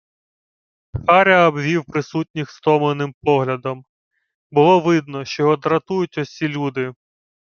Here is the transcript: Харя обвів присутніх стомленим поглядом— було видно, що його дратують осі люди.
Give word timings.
Харя 1.07 1.47
обвів 1.47 1.85
присутніх 1.85 2.51
стомленим 2.51 3.15
поглядом— 3.23 3.85
було 4.51 4.79
видно, 4.79 5.25
що 5.25 5.43
його 5.43 5.55
дратують 5.55 6.17
осі 6.17 6.47
люди. 6.47 6.93